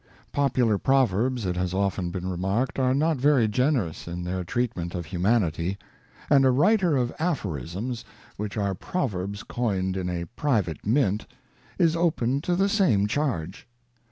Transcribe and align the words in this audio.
Popular 0.31 0.79
proverbs, 0.79 1.45
it 1.45 1.55
has 1.57 1.75
often 1.75 2.09
been 2.09 2.27
remarked, 2.27 2.79
are 2.79 2.95
not 2.95 3.17
very 3.17 3.47
generous 3.47 4.07
in 4.07 4.23
their 4.23 4.43
treatment 4.43 4.95
of 4.95 5.05
humanity; 5.05 5.77
and 6.27 6.43
a 6.43 6.49
writer 6.49 6.97
of 6.97 7.13
aphorisms, 7.19 8.03
which 8.35 8.57
are 8.57 8.73
pro 8.73 9.05
verbs 9.07 9.43
coined 9.43 9.95
in 9.95 10.09
a 10.09 10.25
private 10.35 10.83
mint, 10.87 11.27
is 11.77 11.95
open 11.95 12.41
to 12.41 12.55
the 12.55 12.67
same 12.67 13.05
charge. 13.07 13.67